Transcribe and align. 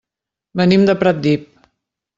Venim 0.61 0.87
de 0.89 0.97
Pratdip. 1.05 1.47